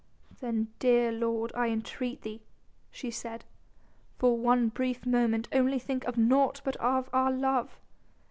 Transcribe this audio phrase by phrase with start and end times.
[0.39, 2.41] "Then, dear lord, I entreat thee,"
[2.91, 3.45] she said,
[4.17, 7.79] "for one brief moment only think of naught but of our love.